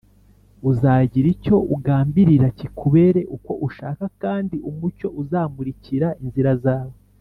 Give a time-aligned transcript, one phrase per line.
[0.69, 6.95] uzagira icyo ugambirira kikubere uko ushaka, kandi umucyo uzamurikira inzira zawe